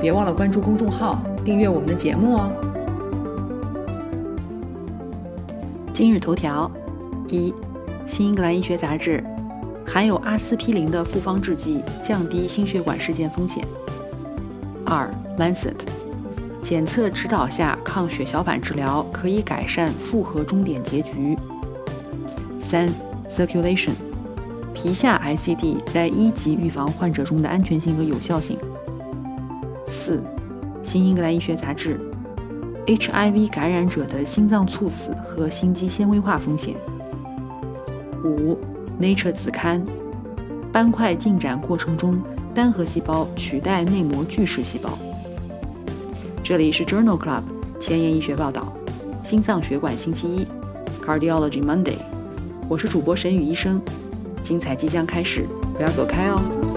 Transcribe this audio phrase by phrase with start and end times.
[0.00, 2.52] 别忘了关注公众号，订阅我们的节目哦。
[5.92, 6.70] 今日头条：
[7.28, 7.50] 一，
[8.06, 9.24] 《新英格兰医学杂志》
[9.90, 13.66] 含有阿司匹林的复方制剂降低心血管事件风险。
[14.84, 15.72] 二，《Lancet》
[16.62, 21.34] 检测指导下抗血小板治疗可以改善复合终点结局。
[22.60, 22.86] 三，
[23.30, 23.88] 《Circulation》
[24.74, 28.58] 皮下 ICD 在一级预防患者中的安全性和有效性。
[29.96, 30.18] 四，
[30.82, 31.98] 《新英格兰医学杂志》
[32.98, 36.74] ：HIV 感染者的心脏猝死和心肌纤维化风险。
[38.22, 38.52] 五，
[39.00, 39.82] 《Nature》子刊：
[40.70, 42.22] 斑块进展过程中，
[42.54, 44.98] 单核细胞取代内膜巨噬细胞。
[46.44, 47.42] 这里是 Journal Club
[47.80, 48.70] 前沿医学报道，
[49.24, 50.46] 心脏血管星期一
[51.02, 51.96] ，Cardiology Monday。
[52.68, 53.80] 我是主播沈宇医生，
[54.44, 56.75] 精彩即将开始，不要走开哦。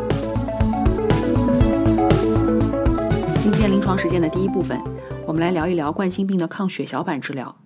[3.52, 4.80] 今天临床实践的第一部分，
[5.26, 7.64] 我们来聊一聊冠心病的抗血小板治疗。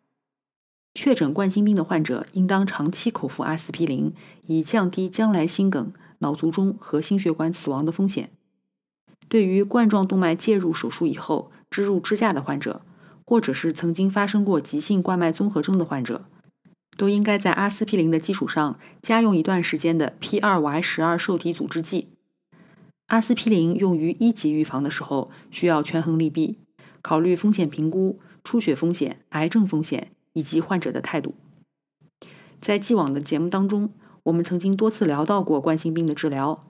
[0.94, 4.14] 确诊冠心病的患者应当长期口服阿司匹林，
[4.46, 8.30] 以降低将来心梗、脑卒中和心血管死亡的风险。
[9.28, 12.84] 对于冠状动脉介入手术以后植入支架的患者，
[13.26, 16.24] 或者是曾经发生过急性冠脉综合征的患者，
[16.96, 22.13] 都应该在阿司匹林的基础上加用一段时间的 P2Y 十二受体阻滞剂。
[23.08, 26.60] 阿司匹林用于一级预防的时候，需要权衡利弊，
[27.02, 31.36] 考虑风险评估、出血风险、癌症风险以及患者的态度。
[32.60, 33.94] 在既往的节目当中，
[34.24, 36.66] 我们曾经多次聊到过冠心病的治疗，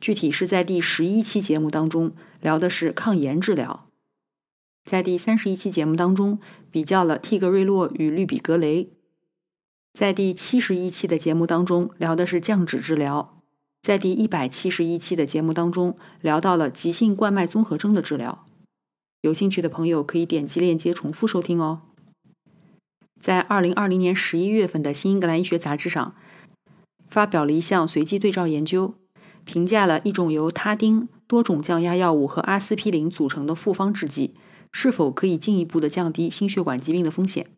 [0.00, 3.86] 具体是在第十一期节目当中聊的是抗炎治疗，
[4.84, 8.90] 在第三十一期节目当中比较了替格瑞洛与氯吡格雷，
[9.92, 13.33] 在第七十一期的节目当中聊的是降脂治疗。
[13.84, 18.46] 在第一百七十一期的节目当中，聊到了急性冠脉综合征的治疗。
[19.20, 21.82] 有兴趣的朋友可以点击链接重复收听哦。
[23.20, 26.14] 在二零二零年十一月份的《新英格兰医学杂志》上，
[27.08, 28.94] 发表了一项随机对照研究，
[29.44, 34.34] 评价了一种由他汀、多种降压药物和阿司匹林组成的复方制剂
[34.72, 37.48] 是否可以进一步的降低心血管疾病的风险。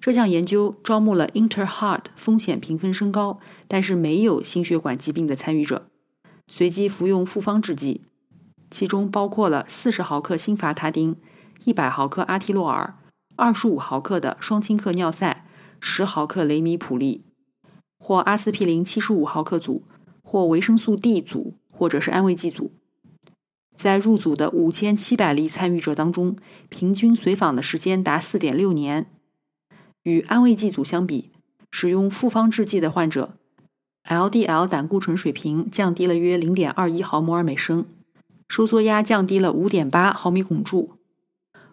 [0.00, 3.38] 这项研究招募了 Inter-Heart 风险评分升高，
[3.68, 5.86] 但是没有心血管疾病的参与者，
[6.48, 8.00] 随机服用复方制剂，
[8.70, 11.16] 其中包括了四十毫克辛伐他汀、
[11.64, 12.96] 一百毫克阿替洛尔、
[13.36, 15.44] 二十五毫克的双氢克尿塞、
[15.80, 17.22] 十毫克雷米普利，
[17.98, 19.82] 或阿司匹林七十五毫克组，
[20.22, 22.72] 或维生素 D 组，或者是安慰剂组。
[23.76, 26.36] 在入组的五千七百例参与者当中，
[26.70, 29.06] 平均随访的时间达四点六年。
[30.04, 31.30] 与安慰剂组相比，
[31.70, 33.34] 使用复方制剂的患者
[34.08, 37.84] ，LDL 胆固醇水平降低了约零点二一毫摩尔每升，
[38.48, 40.92] 收缩压降低了五点八毫米汞柱。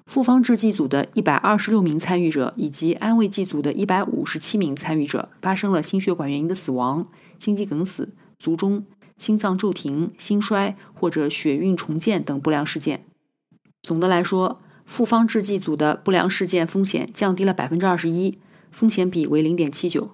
[0.06, 7.08] 复方制剂组的一百二十六名参与者以及安慰剂组的一百五十七名参与者发生了心血管原因的死亡、
[7.38, 8.86] 心肌梗死、卒中、
[9.18, 13.04] 心脏骤停、心衰或者血运重建等不良事件。
[13.84, 18.40] 总的来说，复方制剂组的不良事件风险降低了百分之二十一，
[18.72, 20.12] 风险比为零点七九。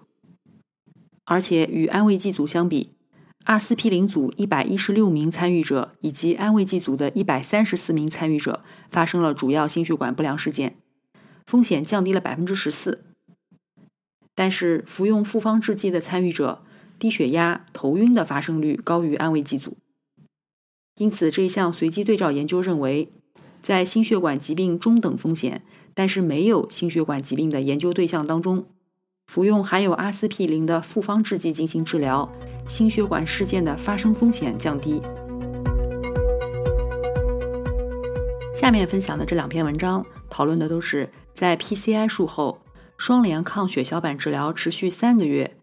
[1.25, 2.89] 而且与安慰剂组相比，
[3.45, 10.75] 阿司匹林组一百一十六名参与者以及安慰剂组的一百三十四名参与者发生了主要心血管不良事件，
[11.45, 13.05] 风险降低了百分之十四。
[14.33, 16.63] 但是服用复方制剂的参与者
[16.97, 19.77] 低血压、头晕的发生率高于安慰剂组，
[20.97, 23.13] 因此这一项随机对照研究认为。
[23.63, 25.63] 在心血管疾病中等风险，
[25.93, 28.65] 但是没有心血管疾病的研究对象当中，
[29.27, 32.29] 服用含有阿司匹林的复方制剂进行治疗，
[32.67, 35.01] 心血管事件的发生风险降低。
[38.53, 42.59] 下面分享的这两篇文章讨论的都是在 PCI 术后
[42.97, 45.55] 双联抗血小板治疗持续三个月，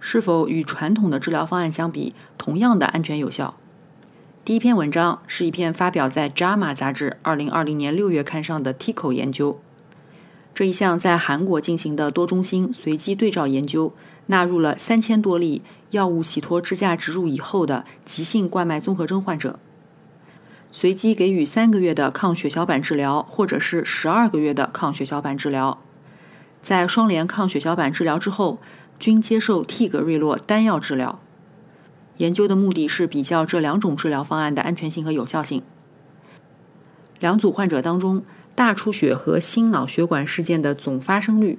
[0.00, 3.58] 是否与传统的治疗方案相比同样的安全有效。
[4.46, 9.60] 第一篇文章是一篇发表在《JAMA》杂志二零二零年六月刊上的 TICO 研究。
[10.54, 13.92] 这一项在韩国进行的多中心随机对照研究，
[14.26, 19.58] 纳入了三千多例药物洗脱支架植入以后的急性冠脉综合征患者。
[20.70, 25.82] 随机给予三个月的抗血小板治疗，或者是十二个月的抗血小板治疗。
[26.62, 28.60] 在双联抗血小板治疗之后，
[29.00, 31.18] 均接受替格瑞洛单药治疗。
[32.18, 35.62] 研究的目的是比较这两种治疗方案的安全性和有效性。
[37.20, 38.22] 两组患者当中，
[38.54, 41.58] 大出血和心脑血管事件的总发生率，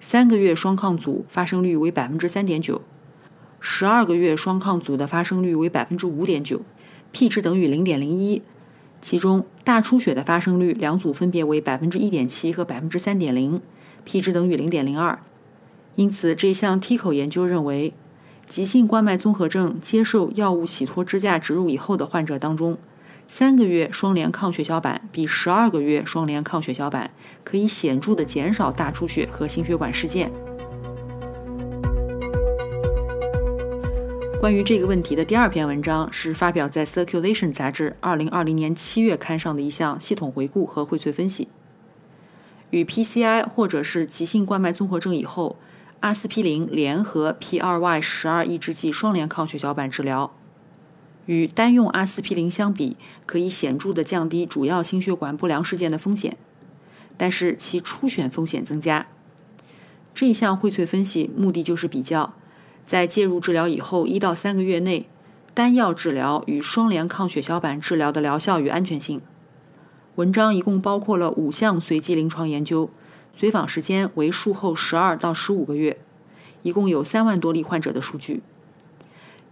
[0.00, 2.82] 三个月双抗组发生率为百分之三点九，
[3.60, 6.60] 十二个月双抗组的发生率为百分之五点九
[7.12, 8.42] ，P 值等于零点零一。
[9.00, 13.60] 其中大出血的发生率，两组分别为百分之一点七和百分之三点零
[14.04, 15.18] ，P 值等于零点零二。
[15.94, 17.94] 因此，这项 T 口研究认为。
[18.48, 22.78] 急性冠脉综合症接受药物洗脱支架植入以后的患者当中，
[23.26, 27.10] 三个月双联抗血小板比十二个月双联抗血小板
[27.42, 30.30] 可以显著的减少大出血和心血管事件。
[34.40, 41.48] 关于这个问题的第二篇文章是发表在《Circulation》杂志二零二零年七月刊上的一项系统回顾和荟萃分析，
[42.70, 45.56] 与 PCI 或者是急性冠脉综合症以后。
[46.00, 50.32] 阿司匹林联合 P2Y 十二抑制剂双联抗血小板治疗，
[51.24, 56.36] 与单用阿司匹林相比，可以显著的降低主要心血管不良事件的风险，
[57.16, 59.06] 但是其出血风险增加。
[60.14, 62.34] 这一项荟萃分析目的就是比较，
[62.84, 65.08] 在介入治疗以后一到三个月内，
[65.54, 69.20] 单药治疗与双联抗血小板治疗的疗效与安全性。
[70.16, 72.90] 文章一共包括了五项随机临床研究。
[73.36, 75.98] 随访时间为术后十二到十五个月，
[76.62, 78.42] 一共有三万多例患者的数据。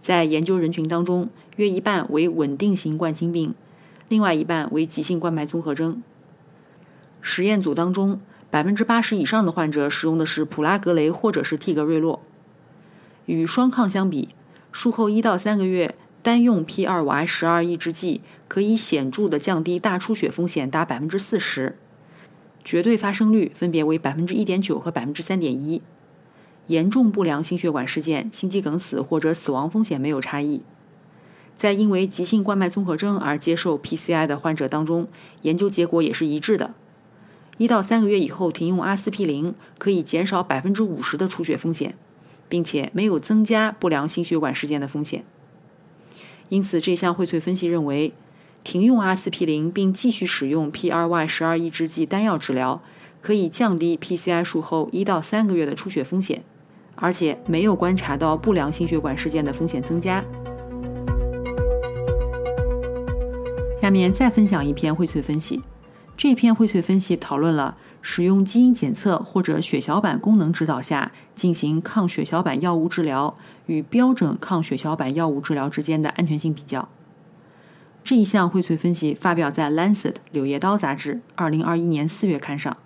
[0.01, 3.53] 在研究人群当中，约一半为稳定型冠心病，
[4.09, 6.01] 另外一半为急性冠脉综合征。
[7.21, 12.21] 实验组当中，百分之八十以上的患者使用的是普拉格雷或者是替格瑞洛。
[13.27, 14.29] 与双抗相比，
[14.71, 21.77] 术后一到三个月单用 P2Y 十二抑制剂可以显著的降低大出血风险达百分之四十。
[22.65, 25.83] 绝对发生率分别为百分之一点九和百分之三点一，
[26.65, 30.63] 严重不良心血管事件、心肌梗死或者死亡风险没有差异。
[31.55, 35.07] 在因为急性冠脉综合征而接受 PCI 的患者当中，
[35.43, 36.73] 研究结果也是一致的。
[37.57, 41.95] 一到三个月以后停用阿司匹林可以减少百分之五十的出血风险，
[42.49, 45.23] 并且没有增加不良心血管事件的风险。
[46.49, 48.13] 因此，这项荟萃分析认为。
[48.65, 52.81] 停用阿司匹林并继续使用 P2Y 十二抑制剂单药治疗，
[53.21, 56.43] 可以降低 PCI 术后一到三个月的出血风险，
[56.95, 60.25] 而且没有观察到不良心血管事件的风险增加。
[63.79, 65.61] 下面再分享一篇荟萃分析。
[66.17, 76.89] 这篇荟萃分析讨论了使用基因检测或者血小板功能指导下进行抗血小板药物治疗与标准抗血小板药物治疗之间的安全性比较。
[78.05, 82.77] 这一项荟萃分析发表在《Lancet》柳叶刀杂志二零二一年四月刊上。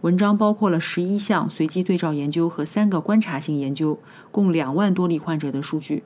[0.00, 3.98] 文章包括了十一项随机对照研究和三个观察性研究，
[4.30, 6.04] 共两万多例患者的数据。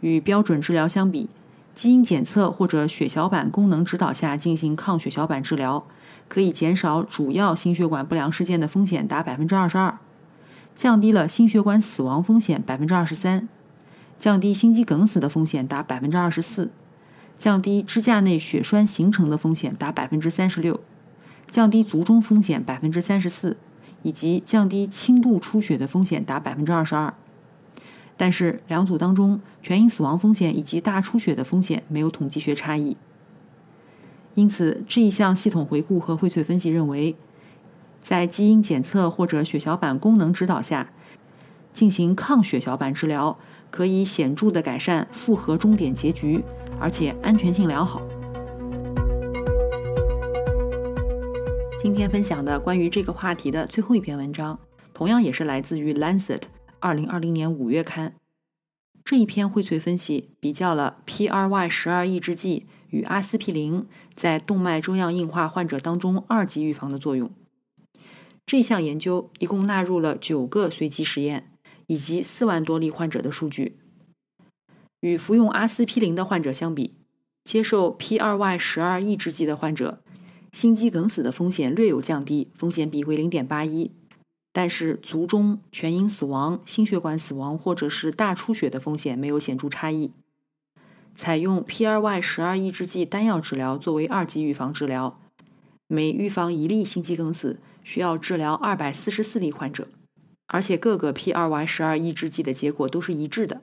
[0.00, 1.28] 与标准治疗相比，
[1.74, 5.86] 基因检测或者血小板功能指导下进行抗血小板治疗，
[6.30, 9.98] 可以减少主要心血管不良事件的风险达百分之二十二，
[10.74, 13.46] 降低了心血管死亡风险百分之二十三，
[14.18, 16.70] 降低心肌梗死的风险达百分之二十四。
[17.36, 20.80] 降低支架内血栓形成的风险达百分之三十六，
[21.48, 23.56] 降低卒中风险百分之三十四，
[24.02, 27.12] 以及降低轻度出血的风险达百分之二十二。
[28.16, 32.96] 但是两组当中全因死亡风险以及大出血的风险没有统计学差异。
[34.34, 37.16] 因此这一项系统回顾和荟萃分析认为，
[38.00, 40.90] 在基因检测或者血小板功能指导下
[41.72, 43.36] 进行抗血小板治疗，
[43.70, 46.42] 可以显著的改善复合终点结局。
[46.80, 48.02] 而且安全性良好。
[51.78, 54.58] 今天分享的关于这个话题的最后一篇文章，
[54.92, 56.38] 同样也是来自于《Lancet》
[56.80, 58.14] 二零二零年五月刊。
[59.04, 67.30] 这一篇荟萃分析比较了 PRY 十二抑制剂与阿司匹林在动脉粥样硬化患者当中二级预防的作用。
[68.46, 71.50] 这项研究一共纳入了九个随机实验，
[71.86, 73.78] 以及四万多例患者的数据。
[75.04, 76.94] 与服用阿司匹林的患者相比，
[77.44, 80.00] 接受 P2Y 十二抑制剂的患者，
[80.50, 83.90] 心肌梗死的风险略有降低，风险比为零点八一。
[84.50, 90.12] 但是卒中、全因死亡、心血管死亡或者是大出血的风险没有显著差异。
[91.14, 95.20] 采用 P2Y 十二抑制剂单药治疗作为二级预防治疗，
[95.86, 99.86] 每预防一例心肌梗死需要治疗二百四十四例患者，
[100.46, 103.60] 而且各个 P2Y 十二抑制剂的结果都是一致的。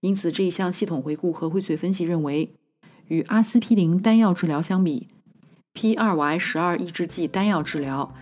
[0.00, 2.54] 因此，这一项系统回顾和荟萃分析认为，
[3.08, 5.08] 与阿司匹林单药治疗相比
[5.74, 8.14] ，P2Y 十二抑制剂单药治疗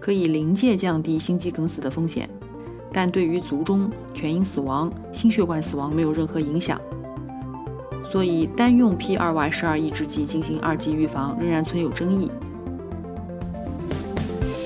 [0.00, 2.28] 可以临界降低心肌梗死的风险，
[2.92, 6.80] 但对于卒中、全因死亡、心血管死亡没有任何影响。
[8.10, 12.28] 所以，单用 P2Y 十二抑制剂进行二级预防仍然存有争议。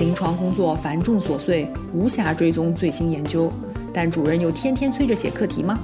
[0.01, 3.53] 临床工作繁重琐碎，无暇追踪最新研究，
[3.93, 5.79] 但主任又天天催着写课题吗？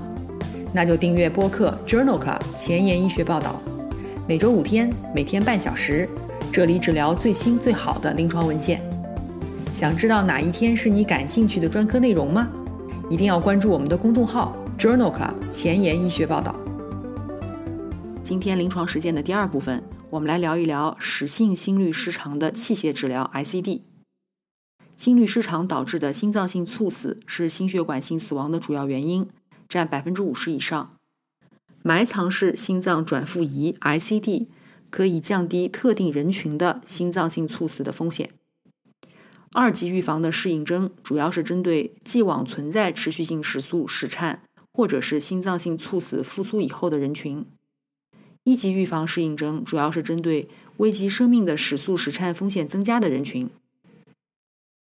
[0.73, 3.61] 那就订阅播客 Journal Club 前沿医学报道。
[4.29, 6.09] 每周五天，每天半小时，
[6.53, 8.81] 这里只聊最新最好的临床文献。
[9.75, 12.49] 想知道哪一天是你感兴趣的专科内容吗？
[13.09, 16.55] 一定要关注我们的公众号 Journal Club 前沿医学报道。
[18.23, 23.81] 今天临床实践的第二部分，我们来聊一聊室性心律失常的器械治疗 ICD。
[24.97, 29.27] 心律失常导致的心脏性猝死是心血管性死亡的主要原因，
[29.71, 30.97] 占百分之五十以上。
[31.83, 34.49] 埋藏式心脏转复仪 （ICD）
[34.91, 38.29] 可以降低特定人群的心脏性猝死的风险。
[39.53, 47.47] 二级预防的适应症主要是针对既往存在持续性室速室颤或者是心脏性猝死复苏以后的人群。
[48.45, 50.49] 一级预防适应症主要是针对
[50.79, 53.49] 危及生命的室速室颤风险增加的人群。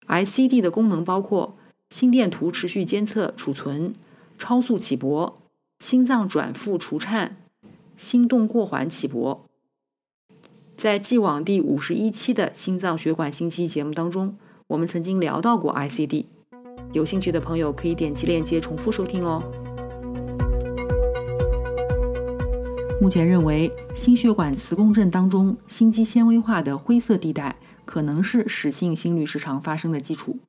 [0.08, 1.58] ICD 的功能包括
[1.90, 3.94] 心电图持续监测储存、
[4.38, 5.38] 超速起搏。
[5.80, 7.38] 心脏转复除颤，
[7.98, 9.46] 心动过缓起搏。
[10.76, 14.36] 在既往第五十一期的心脏血管星期节目当中，
[14.68, 16.26] 我们曾经聊到过 ICD，
[16.94, 19.44] 有兴趣的朋友可以点击链接重复收听哦。
[23.00, 30.40] 目前认为，心血管磁共振当中心肌纤维化的灰色地带可能是室性心律失常发生的基础。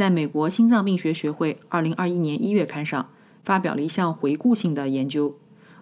[0.00, 3.10] 在美国心脏病学学会二零二一年一月刊上。
[3.44, 5.36] 发表了一项回顾性的研究，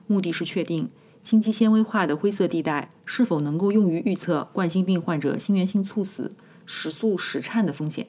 [0.08, 0.90] 目的是确定
[1.22, 6.32] 心肌纤维化的灰色地带是否能够用于预测冠心病患者心源性猝死、
[6.66, 8.08] 室速室颤的风险。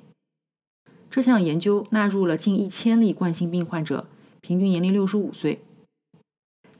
[1.11, 4.07] 这项研究纳入了近一千例冠心病患者，
[4.41, 5.61] 平均年龄六十五岁。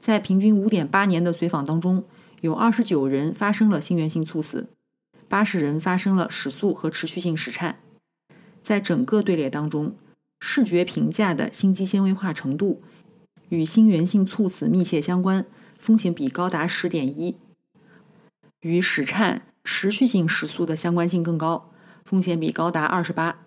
[0.00, 2.02] 在平均五点八年的随访当中，
[2.40, 4.66] 有二十九人发生了心源性猝死，
[5.28, 7.78] 八十人发生了室速和持续性室颤。
[8.62, 9.94] 在整个队列当中，
[10.40, 12.82] 视觉评价的心肌纤维化程度
[13.48, 15.44] 与心源性猝死密切相关，
[15.78, 17.36] 风险比高达十点一；
[18.60, 21.72] 与室颤、持续性时速的相关性更高，
[22.04, 23.46] 风险比高达二十八。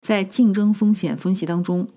[0.00, 1.88] 在竞争风险分析当中，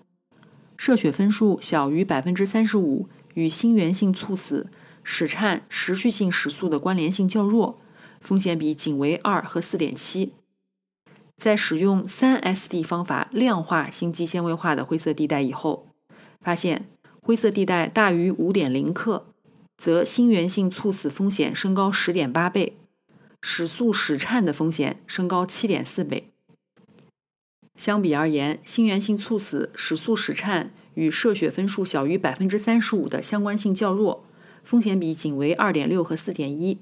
[0.78, 4.70] 射血分数小于百分之三十五与心源性猝死、
[5.04, 7.80] 室颤、持续性时速的关联性较弱，
[8.22, 10.34] 风险比仅为二和四点七。
[11.38, 15.88] 在使用三 SD 方法量化心肌纤维化的灰色地带以后，
[16.42, 16.88] 发现
[17.22, 19.28] 灰色地带大于五点零克，
[19.78, 22.76] 则心源性猝死风险升高十点八倍，
[23.44, 26.32] 室速室颤的风险升高七点四倍。
[27.78, 34.26] 相比而言，心源性猝死、室速室颤与射血分数小于百分之三十五的相关性较弱，
[34.64, 36.80] 风险比仅为二点六和四点一。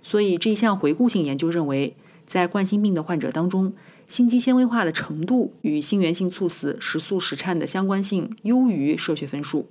[0.00, 1.96] 所以这一项回顾性研究认为。
[2.30, 3.72] 在冠心病的患者当中，
[4.06, 9.70] 心肌纤维化的程度与心源性猝死、室速室颤的相关性优于射血分数。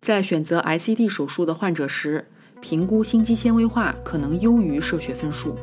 [0.00, 2.28] 在选择 ICD 手术的患者时，
[2.62, 5.54] 评估心肌纤维化可能优于射血分数。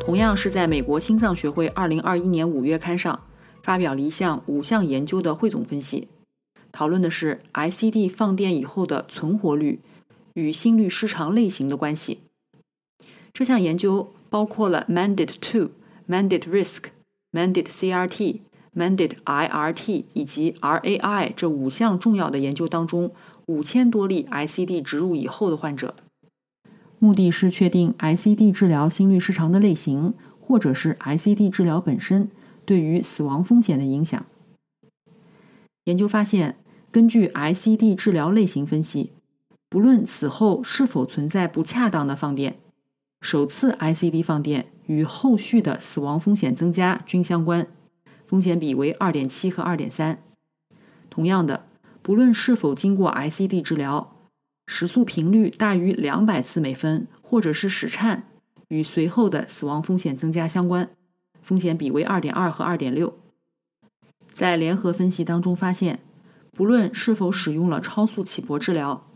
[0.00, 3.20] 同样是在美国心脏学会2021年5月刊上
[3.62, 6.08] 发表了一项五项研究的汇总分析，
[6.72, 9.78] 讨论的是 ICD 放电以后的存活率。
[10.34, 12.20] 与心律失常类型的关系。
[13.32, 15.70] 这项研究包括了 Mandate Two、
[16.08, 16.84] Mandate Risk、
[17.32, 18.40] Mandate CRT、
[18.74, 23.12] Mandate IRT 以及 RAI 这五项重要的研究当中
[23.46, 25.94] 五千多例 ICD 植入以后的患者，
[26.98, 32.30] 目的是确定 ICD 治疗心律失常的类型，或者是 ICD 治疗本身
[32.64, 34.24] 对于死亡风险的影响。
[35.84, 36.56] 研究发现，
[36.92, 39.10] 根据 ICD 治疗类型分析。
[39.70, 42.58] 不论此后是否存在不恰当的放电，
[43.20, 47.68] 首次 ICD 放电与后续的死亡风险增加均相关，
[48.26, 50.20] 风险比为二点七和二点三。
[51.08, 51.66] 同样的，
[52.02, 54.16] 不论是否经过 ICD 治疗，
[54.66, 58.24] 时速频率大于两百次每分，或者是室颤，
[58.66, 60.90] 与随后的死亡风险增加相关，
[61.42, 63.16] 风险比为二点二和二点六。
[64.32, 66.00] 在联合分析当中发现，
[66.50, 69.06] 不论是否使用了超速起搏治疗。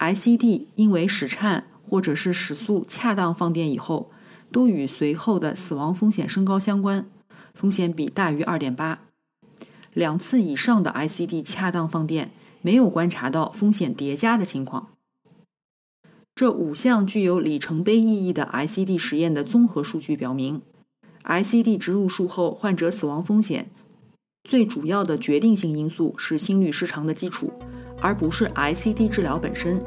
[0.00, 4.10] ICD 因为室颤或者是室速恰当放电以后，
[4.50, 7.06] 都与随后的死亡风险升高相关，
[7.52, 9.00] 风险比大于二点八。
[9.92, 12.30] 两次以上的 ICD 恰当放电
[12.62, 14.88] 没有观察到风险叠加的情况。
[16.34, 20.62] 这五项具有里程碑意义的 ICD 实验的综合数据表明
[21.24, 23.68] ，ICD 植入术后患者死亡风险
[24.44, 27.52] 最主要的决定性因素是心律失常的基础，
[28.00, 29.80] 而不是 ICD 治疗本身。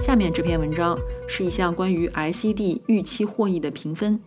[0.00, 4.20] 下面这篇文章是一项关于 ICD 预期获益的评分。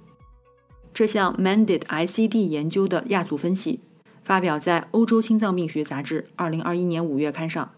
[0.94, 3.82] 这项 Mandate ICD 研究的亚组分析
[4.24, 7.72] 发表在《欧洲心脏病学杂志》2021年5月刊上。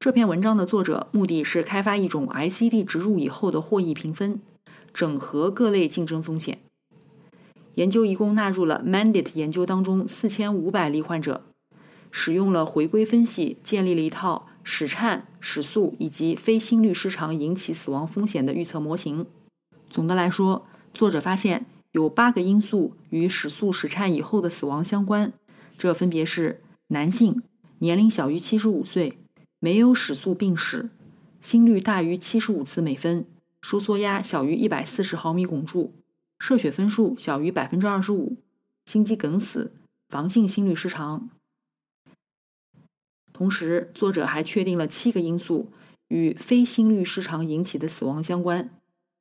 [0.00, 4.40] 这篇文章的作者目的是开发一种 ICD 植入以后的获益评分，
[4.92, 6.58] 整合各类竞争风险。
[7.76, 11.42] 研究一共纳入了 Mandate 研究当中4500例患者，
[12.10, 19.26] 使用了回归分析，建立了一套室颤、室速以及非心律失常引起死亡风险的预测模型。
[19.90, 25.32] 总的来说，作者发现有八个因素与室速、室颤以后的死亡相关，
[25.76, 27.42] 这分别是男性、
[27.78, 29.18] 年龄小于75岁。
[29.60, 30.88] 没有室速病史，
[31.40, 33.26] 心率大于七十五次每分，
[33.60, 35.92] 收缩压小于一百四十毫米汞柱，
[36.38, 38.36] 射血分数小于百分之二十五，
[38.86, 39.72] 心肌梗死，
[40.08, 41.28] 房性心律失常。
[43.38, 45.68] 同时，作者还确定了七个因素
[46.08, 48.68] 与非心律失常引起的死亡相关，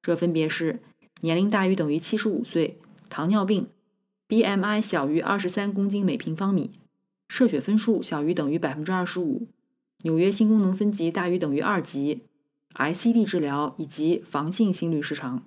[0.02, 0.80] 这分别是
[1.22, 3.68] 年龄大于等于七十五岁，糖尿病
[4.28, 6.72] ，BMI 小于二十三公斤每平方米，
[7.30, 9.48] 射血分数小于等于百分之二十五。
[10.02, 12.24] 纽约心功能分级大于等于二级
[12.74, 15.44] ，ICD 治疗以及房性心律失常。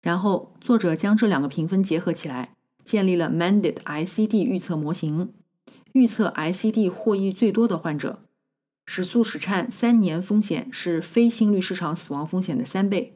[0.00, 5.32] 然后，作者将这两个评分结合起来，建立了 Mandate ICD 预测模型，
[5.92, 8.20] 预测 ICD 获益最多的患者，
[8.86, 13.12] 室速室颤三年风险是非心律失常死亡风险的三倍；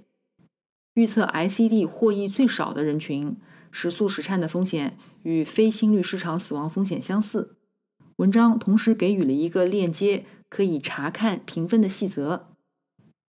[0.95, 3.37] 预测 ICD 获益最少的人群，
[3.71, 7.57] 室速室颤的风险与非心律失常死亡风险相似。
[8.17, 12.49] 文章同时给予了一个链接，可以查看评分的细则。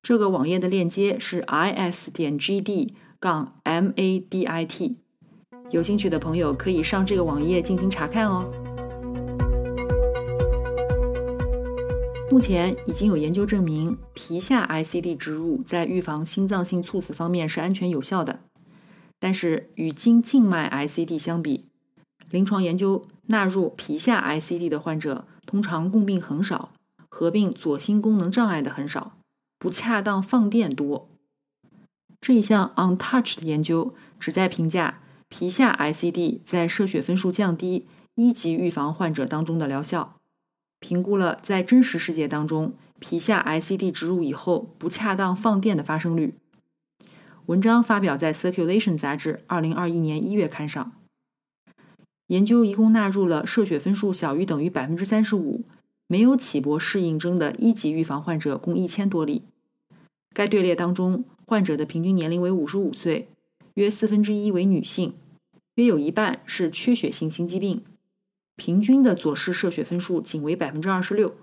[0.01, 4.95] 这个网页的链接是 is 点 gd 杠 madit，
[5.71, 8.49] 有兴趣的朋友可以上这个网页进行查看哦。
[12.29, 18.41] 目前已经有研究证明，皮下 ICD 植入在预防心脏性猝死方面是安全有效的。
[19.19, 21.65] 但是与经静脉 ICD 相比，
[22.29, 23.07] 临床研究。
[23.29, 26.71] 纳入皮下 ICD 的患者通常共病很少，
[27.09, 29.17] 合并左心功能障碍的很少，
[29.59, 31.09] 不恰当放电多。
[32.21, 37.85] 这一项 Untouched 研究旨在评价皮下 ICD 在射血分数降低
[38.15, 40.16] 一级预防患者当中的疗效，
[40.79, 46.35] 评估了在真实世界当中皮下 ICD 植入以后不恰当放电的发生率。
[47.47, 50.91] 文章发表在 Circulation 杂志2021年1月刊上。
[52.27, 55.63] 研究一共纳入了射血分数小于等于百分之三十五、
[56.07, 59.43] 没有起搏适应症的一级预防患者共一千多例。
[60.33, 63.29] 该队列当中，患者的平均年龄为五十五岁，
[63.75, 65.13] 约四分之一为女性，
[65.75, 67.81] 约有一半是缺血性心肌病。
[68.57, 71.37] 平均的左室射血分数仅为百分之二十六。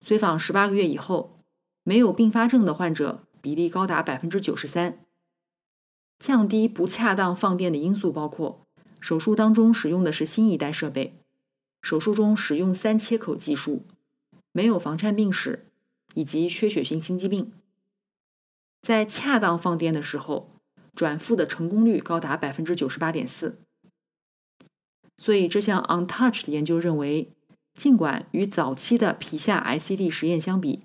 [0.00, 1.40] 随访十八个月以后，
[1.82, 5.04] 没有并发症的患者比例高达百分之九十三。
[6.18, 8.62] 降低不恰当放电的因素包括。
[9.00, 11.20] 手术当中使用的是新一代设备，
[11.82, 13.84] 手术中使用三切口技术，
[14.52, 15.66] 没有房颤病史，
[16.14, 17.52] 以及缺血性心肌病。
[18.80, 20.52] 在恰当放电的时候，
[20.94, 23.63] 转复的成功率高达百分之九十八点四。
[25.16, 27.28] 所以这项 Untouched 研究认为，
[27.74, 30.80] 尽管与早期的皮下 ICD 实验相比，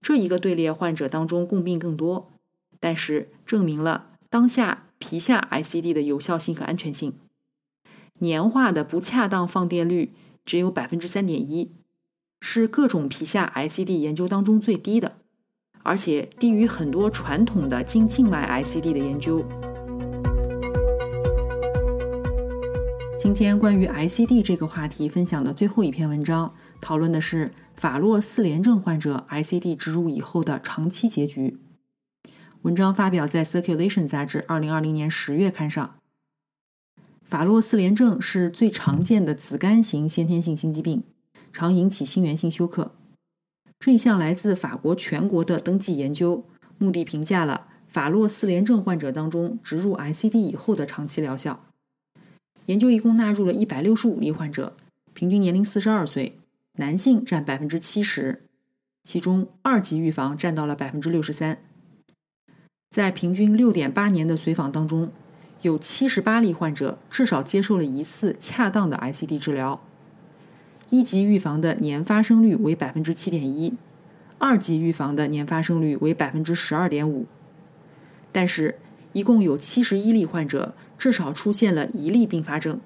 [0.00, 2.30] 这一个队列患者当中共病更多，
[2.80, 7.14] 但是证明了当下皮下 ICD 的有效性和安全性。
[8.20, 10.12] 年化的不恰当放电率
[10.44, 11.72] 只有百分之三点一，
[12.40, 15.16] 是各种皮下 ICD 研究当中最低的，
[15.82, 19.44] 而且低于很多传统的经静脉 ICD 的研究。
[23.22, 31.56] 今天关于 ICD 这个话题分享的最后一篇文章，讨论的是法洛四联症患者 ICD 植入以后的长期结局。
[32.62, 35.94] 文章发表在 Circulation 杂志二零二零年十月刊上。
[37.22, 41.04] 法洛四联症是最常见的子肝型先天性心肌病，
[41.52, 42.96] 常引起心源性休克。
[43.78, 46.44] 这一项来自法国全国的登记研究，
[46.76, 51.66] 目的评价了法洛四联症患者当中植入 ICD 以后的长期疗效。
[52.66, 54.74] 研究一共纳入了一百六十五例患者，
[55.14, 56.38] 平均年龄四十二岁，
[56.78, 58.42] 男性占百分之七十，
[59.04, 61.58] 其中二级预防占到了百分之六十三。
[62.90, 65.10] 在平均六点八年的随访当中。
[65.62, 69.80] 有七十八例患者至少接受了一次恰当的 ICD 治疗。
[70.90, 73.72] 一级预防的年发生率为百分之七点一，
[74.38, 77.26] 二级预防的年发生率为百分之十二点五。
[78.32, 78.76] 但是，
[79.12, 82.78] 一共有七十一例患者至少出现了一例并发症，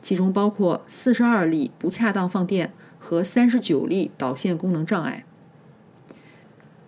[0.00, 5.26] 其中包括四十二例不恰当放电和三十九例导线功能障碍。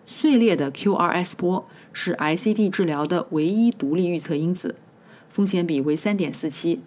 [0.07, 4.77] 碎裂的 QRS 波是 ICD 治疗的唯一独立预测因子，
[5.29, 6.81] 风险比为三点四七。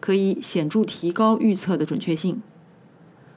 [0.00, 2.40] 可以显著提高预测的准确性。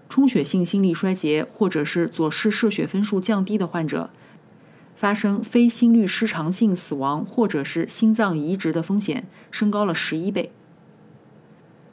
[0.08, 4.12] 充血性心力衰竭或者是左室射血分数降低的患者，
[5.00, 10.52] 发生非心律失常性死亡或者是心脏移植的风险升高了十一倍。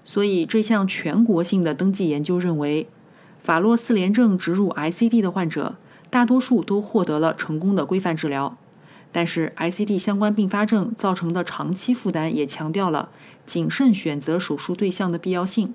[0.04, 2.88] 所以，这项全国性的登记研究认为，
[3.38, 5.76] 法洛四联症植入 ICD 的患者，
[6.10, 8.58] 大多数都获得了成功的规范治疗。
[9.12, 13.10] 但是，ICD 相关并发症造成的长期负担也强调了
[13.46, 15.74] 谨慎选择手术对象的必要性。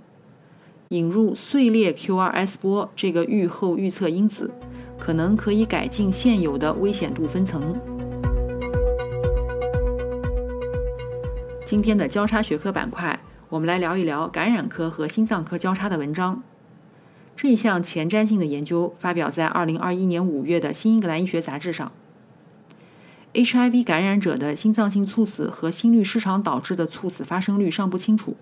[0.90, 4.52] 引入碎裂 QRS 波这个预后预测因子，
[5.02, 7.76] 可能可以改进现有的危险度分层。
[11.66, 16.44] 今天的交叉学科板块，我们来聊一聊感染科和心脏科交叉的文章。
[17.36, 21.92] 这一项前瞻性的研究发表在2021年5月的《新英格兰医学杂志》上。
[23.34, 28.36] HIV 感染者的心脏性猝死和心律失常导致的猝死发生率尚不清楚。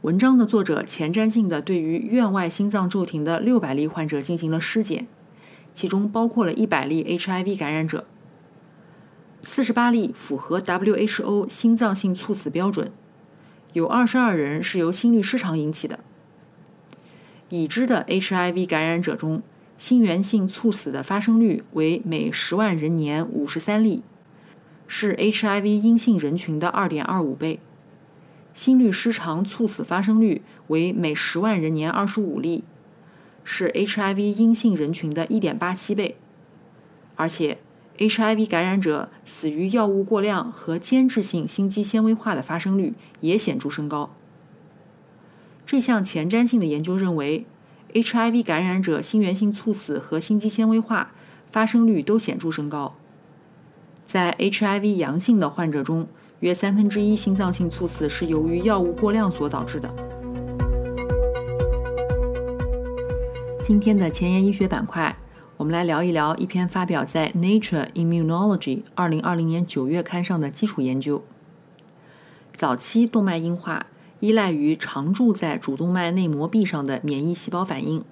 [0.00, 5.06] 文章的作者前瞻性的对于院外心脏骤停的六百例患者进行了尸检，
[5.74, 8.04] 其中包括了一百例 HIV 感染者，
[9.42, 12.92] 四十八例符合 WHO 心脏性猝死标准，
[13.72, 15.98] 有二十二人是由心律失常引起的。
[17.48, 19.42] 已知的 HIV 感染者中，
[19.76, 24.02] 心源性猝死的发生率为每十万人年五十三例，
[24.86, 27.58] 是 HIV 阴性人群的二点二五倍；
[28.54, 32.64] 心律失常猝死发生率为每十万人年二十五例，
[33.44, 36.16] 是 HIV 阴性人群的一点八七倍。
[37.16, 37.58] 而且
[37.98, 44.14] ，HIV 感染者死于药物过量和间质性心肌纤维化的发生率也显著升高。
[45.66, 47.46] 这项前瞻性的研究认为。
[47.94, 51.12] HIV 感染者心源性猝死和心肌纤维化
[51.50, 52.96] 发生率都显著升高。
[54.06, 56.08] 在 HIV 阳性的患者中，
[56.40, 60.21] 约三分之一心脏性猝死是由于药物过量所导致的。
[63.62, 65.16] 今天的前沿医学板块，
[65.56, 71.22] 我们来聊一聊一篇发表在《Nature Immunology》二零二零年九月刊上的基础研究：
[72.56, 73.86] 早期动脉硬化。
[74.18, 78.04] 依赖于常驻在主动脉内膜壁上的免疫细胞反应。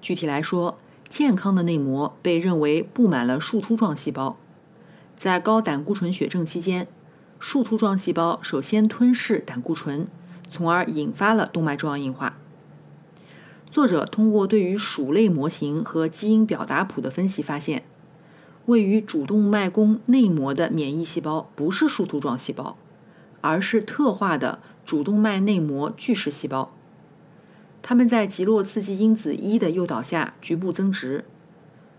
[0.00, 0.78] 具体来说，
[1.08, 4.36] 健康的内膜被认为布满了树突状细胞。
[5.16, 6.86] 在高胆固醇血症期间，
[7.40, 10.06] 树突状细胞首先吞噬胆固醇，
[10.48, 12.36] 从而引发了动脉粥样硬化。
[13.70, 17.84] 作者通过对于鼠类模型和基因表达谱的分析发现，
[18.66, 22.76] 位于主动脉弓内膜的免疫细胞不是树突状细胞，
[23.40, 24.58] 而是特化的。
[24.82, 26.72] 主动脉内膜巨噬细胞，
[27.80, 31.24] 它们在极弱刺激因子一的诱导下局部增殖。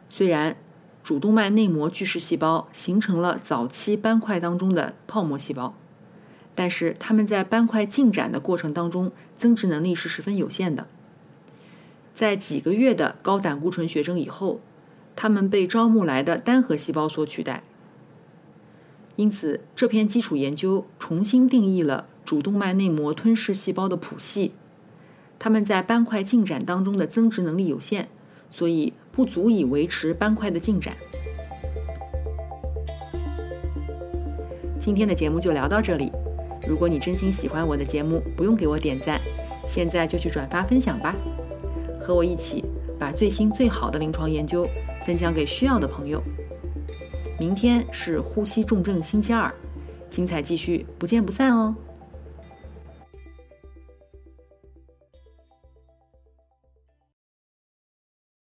[0.10, 0.58] 虽然
[1.02, 5.74] 主动脉内膜巨噬细胞形成了早期斑块当中的泡沫细胞，
[6.54, 10.88] 但是它们在斑块进展的过程当中增殖能力是十分有限的。
[12.14, 14.60] 在几个月的高胆固醇血症以后，
[15.16, 17.64] 他们被招募来的单核细胞所取代。
[19.16, 22.08] 因此，这篇基础研究重新定义了。
[22.24, 24.54] 主动脉内膜吞噬细胞的谱系，
[25.40, 28.06] 它们在斑块进展当中的增殖能力有限，
[28.52, 30.96] 所以不足以维持斑块的进展。
[34.80, 36.12] 今天的节目就聊到这里。
[36.66, 39.20] 如果你真心喜欢我的节目，不用给我点赞，
[39.66, 41.16] 现在就去转发分享吧，
[42.02, 42.66] 和我一起
[43.00, 44.68] 把最新最好的临床研究
[45.06, 46.22] 分享给需要的朋友。
[47.40, 49.54] 明天是呼吸重症星期二，
[50.10, 51.76] 精彩继续，不见不散哦。